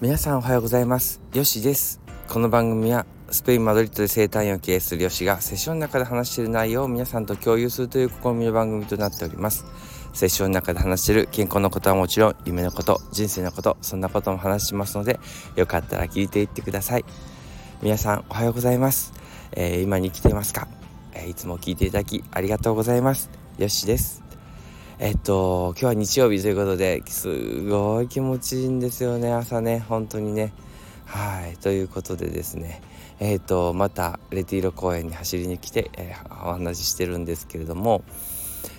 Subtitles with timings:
[0.00, 1.20] 皆さんおはようございます。
[1.34, 2.00] よしです。
[2.26, 9.66] この番組はスペイン・マドリッドで生態院を経営するよしがセッションの中で話している内容を皆さんと共有するという試みの番組となっております。
[10.14, 15.20] セッションの中で話している健康のことはもちろん夢のこと人生のことそんなことも話しますので
[15.54, 17.04] よかったら聞いていってください。
[17.82, 19.12] 皆さんおはようございます、
[19.52, 20.66] えー、今に来ていますか、
[21.12, 23.28] えー、いつも聞いていただきありがとうございます。
[23.58, 24.29] よしです。
[25.02, 30.52] えっと、今日は日曜日ということで、すごい気持ちいいんですよね、朝ね、本当にね。
[31.06, 32.82] はい、ということでですね、
[33.18, 38.02] えっと、またレティーロ公園に走りに来て、えー、お話ししてるんですけれども、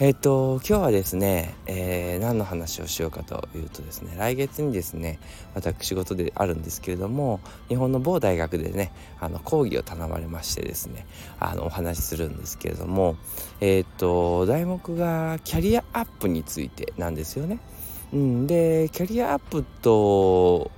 [0.00, 5.20] えっ、と今日はですね、えー、何の話をしようかというとですね来月にですね
[5.54, 8.90] 私事であるんですけれども日本の某大学でね
[9.20, 11.06] あの講義を頼まれましてですね
[11.38, 13.16] あのお話しするんですけれども
[13.60, 17.60] えっ、と題目がキャリアアップについてなんですよね。
[18.12, 20.72] うん、でキャリアアップと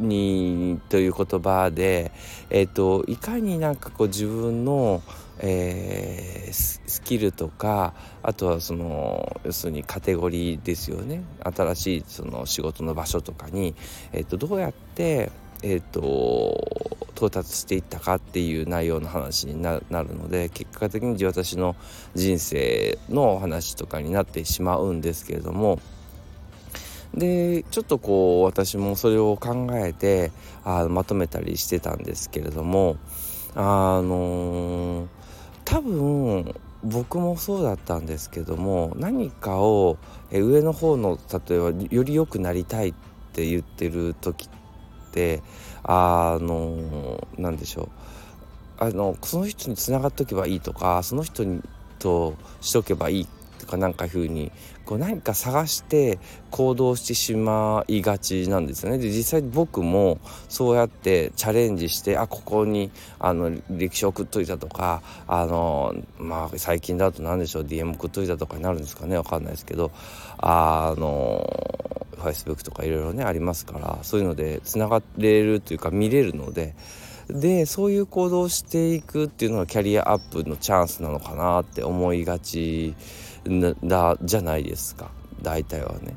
[0.00, 2.10] にという言葉で、
[2.48, 5.02] えーと、いかになんかこう自分の、
[5.42, 13.74] えー、スキルとかあとはその要するにカテゴリーですよね新しいその仕事の場所とかに、
[14.12, 15.30] えーと、どうやって、
[15.62, 21.74] えーと、到達していったかっていう内容の話になるので結果的に私の
[22.14, 25.80] 人生の話とかになってしまうんですけれども。
[27.14, 30.30] でちょっとこう私もそれを考えて
[30.62, 32.98] あまとめたりしてたんですけれども
[33.56, 35.06] あのー、
[35.70, 39.98] 多分僕もそうだったんですけども何かを
[40.32, 41.16] 上の方の
[41.48, 42.94] 例えばより良くなりたいっ
[43.32, 45.42] て言ってる時って
[45.84, 47.88] あの何でしょう。
[48.82, 51.62] あのその人につながっとけばいいとかその人に
[51.98, 53.28] としとけばいい
[53.70, 54.50] かなんか風に
[54.84, 56.18] こう何か探して
[56.50, 58.98] 行動してしまいがちなんですよね。
[58.98, 60.18] で実際僕も
[60.48, 69.92] そうやってチャレンジしてあここにあの歴史送っといたとかあのまあ最近だと何でしょう DM 送っといたとかになるんですかねわかんないですけど
[70.38, 71.48] あの
[72.16, 76.74] Facebook とかいろいろねありますからそういうのでつながれるというか見れるので。
[77.32, 82.94] でそういう行動をしていくっていうのがキャリアアップのチャンスなのかなって思いがち
[83.84, 85.10] だじゃないですか
[85.42, 86.14] 大体はね。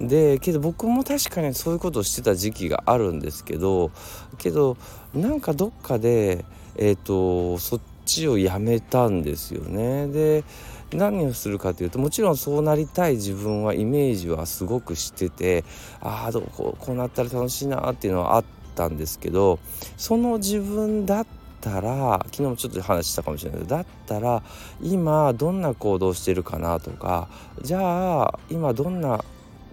[0.00, 3.90] でけど僕も確かにそういうことをしてた時期があるんですけど
[4.36, 4.76] けど
[5.14, 6.44] なんかどっかで
[6.76, 10.06] え、ー、とそっちをやめたんですよね。
[10.08, 10.44] で
[10.92, 15.64] 何をするかというともちろんそうなりたい自分はイメージはすごくしてて
[16.00, 18.44] ああこうこうなったら楽しいなっていうのはあっ
[18.76, 19.58] ったんですけど
[19.96, 21.26] その自分だっ
[21.62, 24.42] たら昨日もちょっと話したかもしれないけどだったら
[24.82, 27.28] 今どんな行動してるかなとか
[27.62, 29.24] じゃあ今どんな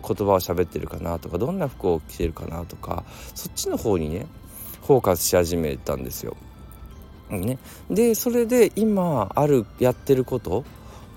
[0.05, 3.03] 言葉を喋ってるかなとかどんな服を着てるかなとか
[3.35, 4.25] そっちの方にね
[4.87, 6.35] フォーカスし始めたんですよ。
[7.29, 7.57] ね、
[7.89, 10.65] でそれで今あるやってること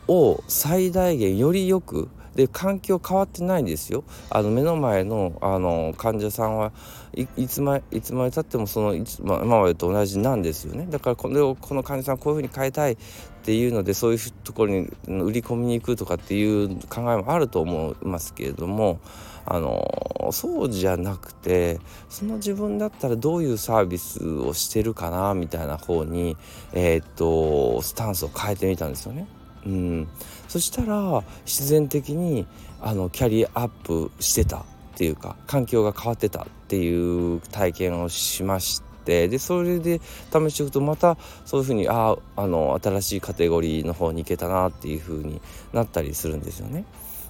[0.08, 6.72] を最大限よりよくで環境変わってないんですよあの目の前のあの患者さんは
[7.14, 12.96] いつまいつまでたってもそのいつ、ま、今までと同じなんですよねだからこれをこの患者さんこういうふうに変えたいっ
[13.42, 19.00] ていうのでそういうところに売り込みに行くとかっていう考えもあると思いますけれども
[19.46, 21.78] あのそうじゃなくて
[22.10, 26.36] その自分だったらどういうサービスをしてるかなみたいな方に
[26.72, 29.26] えー、っとスタンスを変えてみたんですよね。
[29.66, 30.08] うん、
[30.46, 32.46] そしたら自然的に
[32.80, 34.62] あのキャリアアップしてたっ
[34.96, 40.00] ていうか環境が変わってたっていう体験をしましてでそれで
[40.32, 45.40] 試していくとまたそういうふうにああの新しいカテゴリーの方に行けたなっていうふうに
[45.72, 46.84] なったりするんですよね。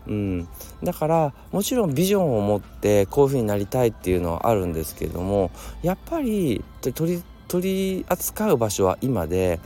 [0.07, 0.49] うん、
[0.85, 5.51] だからもちろんビジョンを持ってこういうふうになりたいっていうのはあるんですけども
[5.83, 9.59] やっぱり取り扱う場所は今で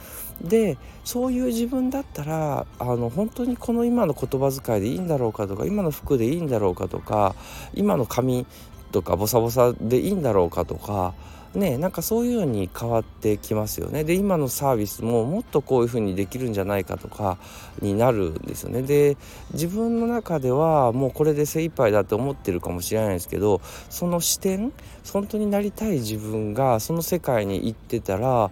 [0.42, 7.34] でそういう自分だったらあの本当にこの今の言葉遣いでいいんだろうかとか今の服でいいんだろうかとか
[7.74, 8.46] 今の髪
[8.92, 11.14] とかボサボサでいいんだろうかとか
[11.54, 14.04] ねなんかそういうように変わってきますよね。
[14.04, 17.38] で今のサービスももっとこういうふうにできるんじゃないかとか
[17.82, 18.82] になるんですよね。
[18.82, 19.16] で
[19.52, 24.72] 自分の中ではもうこれで精一杯だと思ってるかもしれないですけどその視点
[25.12, 28.50] 本当になりたい自分がその世界に行ってたら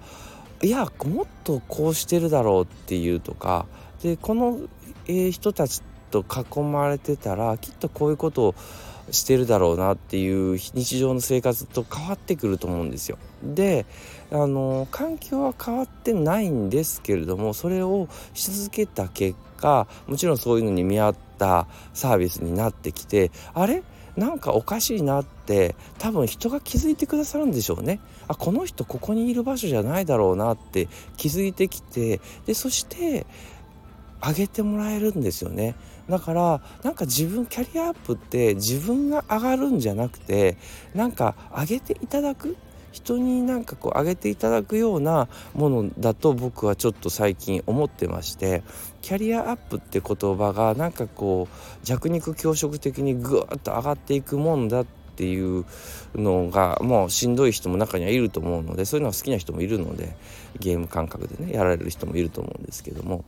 [0.63, 3.67] いやもっとこうしてるだろうっていうとか
[4.03, 4.61] でこの、
[5.07, 8.55] え、人たちと囲まれてたらきっとこういうことを
[9.11, 13.19] してるだろうなっていう日常の生活と変わってくると思うんですよ。
[13.43, 13.87] で
[14.31, 23.83] あの環境は変わってないんですけれどもそれをし続けた結果もちろんそういうのに見合ったサービスになってきてあれ？
[24.19, 28.01] なんかおかしいなって多分人が気づいてくださるんでしょうね。
[28.27, 33.27] あこの人ここにいる場所じゃないだろうなって気づいてきてでそして
[34.21, 35.77] 上げてもらえるんですよね。
[36.09, 40.57] だからなんか自分キャリアアップって自分が上がるんじゃなくて
[40.95, 42.57] なんか上げていただく
[42.93, 48.63] 人になんかこう上げていただくようなものだと僕はちょっと最近思ってまして
[49.03, 54.87] キャリアアップって言葉がなんかこう弱肉強食的にぐーっと上がっていくもんだっ
[55.19, 55.65] ていう
[56.15, 60.17] のがもうしんどい人も中にはいると思うのでそういうのが好きな人もいるので
[60.61, 63.25] ゲーム感覚でねやられる人もいると思うんですけども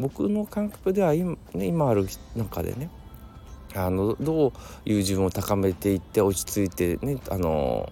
[0.00, 2.88] 僕の感覚では今,、ね、今ある中でね
[3.74, 4.48] あのど
[4.86, 7.90] ういう自分を高めていって落ち着いてねあの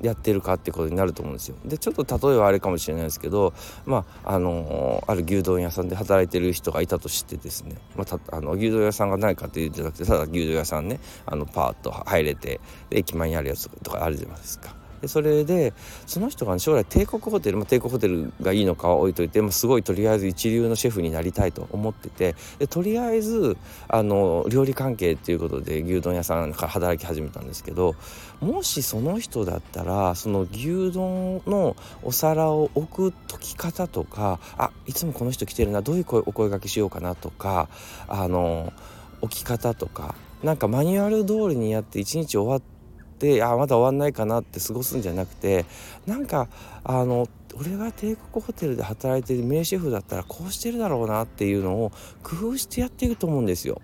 [0.00, 1.56] やってるかってことになると思うんですよ。
[1.64, 3.52] でちょっと例えはあれかもしれないですけど
[3.86, 12.60] まああのある牛丼屋さんで働いてる人がいたとしてですね、まあ、あの牛丼屋さんがないかっていうんじゃなくてただ牛丼屋さんねあのパーッと入れて
[12.90, 14.87] 駅前にあるやつとかあるじゃないですか。
[15.00, 15.72] でそれで
[16.06, 23.56] その人が、将来帝国ホテル、まあ、帝国ホテルがいいのかは置いといて、まあ、すごいとりあえず一流のシェフになりたいと思っててでとりあえず
[23.88, 27.94] あの料理関係っていうことで牛丼屋さんから働き始めたんですけど
[28.40, 37.68] もしその人だったらその牛丼のお皿を置く解き方とかあいつもこの人来てるなどういう声お声がけしようかなとか
[38.06, 38.72] あの
[39.20, 42.77] 置き方とかなんかマニュアル通りにやって一日終わって
[43.18, 45.64] ってあまだ終わんないかなって過ごすんじゃなくて
[46.06, 46.46] なんか
[46.84, 51.90] あの俺が帝国ホテルで働いてる名シェフだったらこうしてるだろうなっていうのを
[52.22, 53.82] 工夫してやっていくと思うんですよ。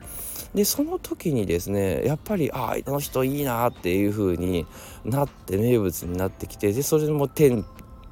[0.54, 4.66] でその時にですねやっぱりああの人いいなっていう風に
[5.04, 7.64] なって名物になってきてでそれも天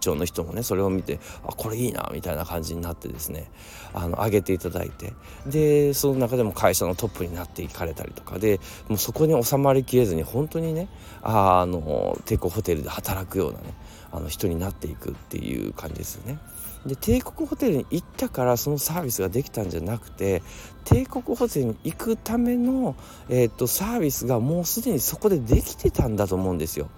[0.02, 3.50] 長の人もねそれを見てあこれいいなみたいな感じになってですね
[3.94, 5.12] あの上げていただいて
[5.46, 10.88] でその中でも会社のトップになっていかれたりとかでもうそこに収まりきれずに本当にね
[11.22, 13.74] あの帝国ホテルで働くようなね
[14.10, 16.38] あの人になっていくっていう感じですよね。
[16.84, 20.42] で帝国ホテルに行ったからそのサービスができたんじゃなくて
[20.84, 22.96] 帝国ホテルに行くための、
[23.28, 26.90] えーとサービスがもうすでにそこでできてたんだと思うんですよ。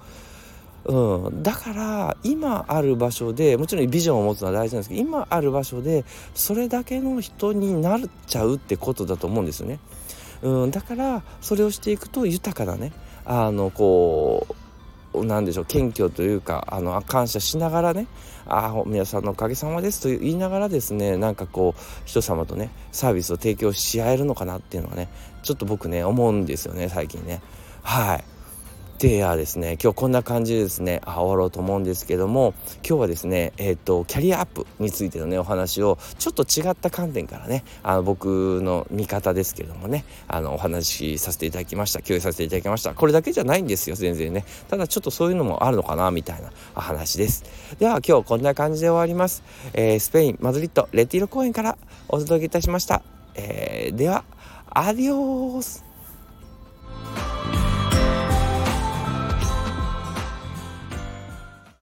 [0.86, 6.04] うん、だから今ある場所でもちろんビジョンを持つのは大事なんですけど今ある場所で
[6.34, 9.78] それだけの人になっちゃうってことだと思うんですよね。
[10.42, 12.92] うん、だからそれをしていくと豊かなね
[13.25, 18.06] あのこうなんでしょう謙虚というかあの感謝しながらね
[18.46, 25.08] あ皆さんのおかげさまですと言いながらですねなんかこう人様とねサービスを提供し合えるのかなっていうのはね
[25.42, 27.40] ちょっと僕ね思うんですよね最近ね。
[27.82, 28.33] はい。
[28.99, 32.55] ではですね今日こんな感じでですね終わろうと思うんですけども
[32.88, 42.94] 今日はですねえっ、ー、とキャリアアップについてのねお話をちょっと違った観点からねあの僕の見方ですけどもねあのお話しさせていただきました共有させていただきました。
[42.94, 44.44] これだけじゃないんですよ全然ね。
[44.69, 47.44] ただちょっとそういうのもあるのかなみたいな話です。
[47.79, 49.43] では今日こんな感じで終わります、
[49.73, 51.76] えー、スペインマドリッドレティロ公園から
[52.08, 53.02] お届けいたしました、
[53.35, 54.25] えー、では
[54.70, 55.83] アディオース。